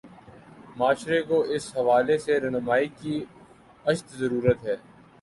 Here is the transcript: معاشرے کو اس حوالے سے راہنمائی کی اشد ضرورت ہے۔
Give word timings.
معاشرے 0.77 1.21
کو 1.21 1.41
اس 1.55 1.65
حوالے 1.77 2.17
سے 2.25 2.39
راہنمائی 2.39 2.87
کی 2.99 3.15
اشد 3.85 4.07
ضرورت 4.19 4.59
ہے۔ 4.65 4.75